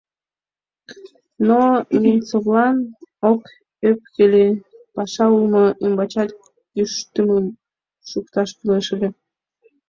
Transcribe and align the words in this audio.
Но 1.47 1.59
Венцовлан 2.01 2.77
ок 3.31 3.41
ӧпкеле: 3.89 4.45
паша 4.95 5.25
улмо 5.35 5.65
ӱмбачат 5.85 6.29
кӱштымым 6.75 7.45
шукташ 8.09 8.49
кӱлеш 8.57 8.87
ыле. 8.95 9.09